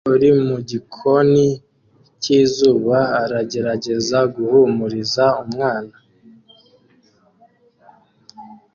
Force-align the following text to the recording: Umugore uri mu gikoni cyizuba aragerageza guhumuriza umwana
Umugore 0.03 0.15
uri 0.27 0.31
mu 0.49 0.57
gikoni 0.69 1.47
cyizuba 2.21 2.97
aragerageza 3.21 4.17
guhumuriza 4.35 5.23
umwana 5.43 5.95